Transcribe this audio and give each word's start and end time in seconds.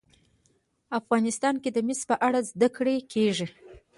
افغانستان 0.99 1.55
کې 1.63 1.69
د 1.73 1.77
مس 1.87 1.99
په 2.09 2.15
اړه 2.27 2.39
زده 2.51 2.67
کړه 2.77 2.93
کېږي. 3.13 3.47